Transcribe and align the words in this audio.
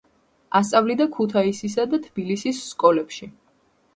ასწავლიდა 0.59 1.05
ქუთაისისა 1.17 1.85
და 1.91 2.01
თბილისის 2.07 2.63
სკოლებში. 2.71 3.29